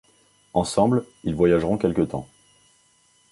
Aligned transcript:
Ensemble, 0.55 1.05
ils 1.25 1.35
voyageront 1.35 1.77
quelque 1.77 2.01
temps. 2.01 2.27